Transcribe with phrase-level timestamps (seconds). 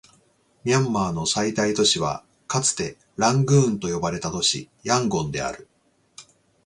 [0.63, 5.67] ミャンマーの最大都市はかつてラングーンと呼ばれた都市、ヤンゴンである